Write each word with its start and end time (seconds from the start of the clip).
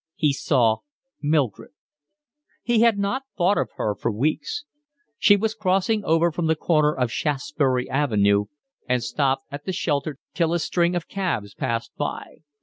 He 0.15 0.33
saw 0.33 0.77
Mildred. 1.21 1.73
He 2.63 2.79
had 2.81 2.97
not 2.97 3.21
thought 3.37 3.59
of 3.59 3.69
her 3.75 3.93
for 3.93 4.11
weeks. 4.11 4.63
She 5.19 5.35
was 5.35 5.53
crossing 5.53 6.03
over 6.05 6.31
from 6.31 6.47
the 6.47 6.55
corner 6.55 6.91
of 6.91 7.11
Shaftesbury 7.11 7.87
Avenue 7.87 8.45
and 8.89 9.03
stopped 9.03 9.45
at 9.51 9.65
the 9.65 9.73
shelter 9.73 10.17
till 10.33 10.55
a 10.55 10.59
string 10.59 10.95
of 10.95 11.07
cabs 11.07 11.53
passed 11.53 11.91
by. 11.97 12.37